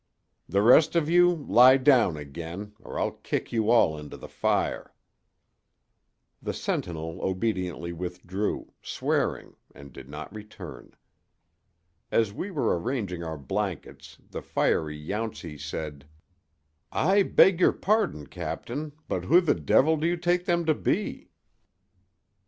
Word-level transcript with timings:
"The 0.49 0.63
rest 0.63 0.95
of 0.95 1.11
you 1.11 1.29
lie 1.47 1.77
down 1.77 2.17
again, 2.17 2.73
or 2.79 2.97
I'll 2.99 3.11
kick 3.11 3.51
you 3.51 3.69
all 3.69 3.95
into 3.99 4.17
the 4.17 4.27
fire." 4.27 4.95
The 6.41 6.55
sentinel 6.55 7.19
obediently 7.21 7.93
withdrew, 7.93 8.73
swearing, 8.81 9.57
and 9.75 9.93
did 9.93 10.09
not 10.09 10.33
return. 10.33 10.95
As 12.11 12.33
we 12.33 12.49
were 12.49 12.79
arranging 12.79 13.23
our 13.23 13.37
blankets 13.37 14.17
the 14.27 14.41
fiery 14.41 14.97
Yountsey 14.97 15.59
said: 15.59 16.07
"I 16.91 17.21
beg 17.21 17.59
your 17.59 17.71
pardon, 17.71 18.25
Captain, 18.25 18.93
but 19.07 19.25
who 19.25 19.39
the 19.39 19.53
devil 19.53 19.97
do 19.97 20.07
you 20.07 20.17
take 20.17 20.45
them 20.45 20.65
to 20.65 20.73
be?" 20.73 21.29